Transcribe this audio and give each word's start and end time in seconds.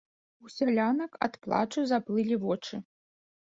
У 0.45 0.49
сялянак 0.53 1.19
ад 1.27 1.37
плачу 1.45 1.85
заплылі 1.93 2.35
вочы. 2.47 2.83